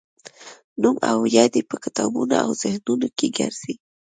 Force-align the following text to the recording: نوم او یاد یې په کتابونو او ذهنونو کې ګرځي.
نوم 0.81 0.95
او 1.11 1.19
یاد 1.35 1.53
یې 1.57 1.63
په 1.69 1.75
کتابونو 1.83 2.35
او 2.43 2.49
ذهنونو 2.61 3.07
کې 3.17 3.27
ګرځي. 3.37 3.73